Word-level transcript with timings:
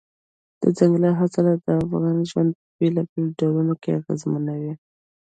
دځنګل 0.61 1.03
حاصلات 1.19 1.59
د 1.65 1.67
افغانانو 1.83 2.21
ژوند 2.31 2.49
په 2.57 2.63
بېلابېلو 2.79 3.35
ډولونو 3.39 3.71
اغېزمنوي. 3.97 4.73